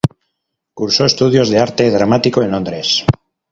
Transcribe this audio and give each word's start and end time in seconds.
Cursó 0.73 1.05
estudios 1.05 1.49
de 1.51 1.59
Arte 1.59 1.91
Dramático 1.91 2.41
en 2.41 2.49
Londres. 2.49 3.05